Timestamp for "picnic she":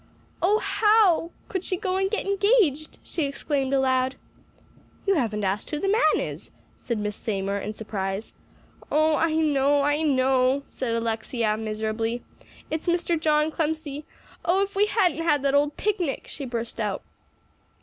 15.77-16.45